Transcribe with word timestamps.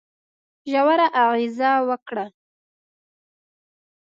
ژوره 0.71 1.07
اغېزه 1.23 1.71
وکړه. 1.89 2.25